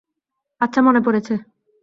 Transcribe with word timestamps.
আচ্ছা, 0.61 0.79
মনে 0.81 1.01
পড়েছে। 1.01 1.33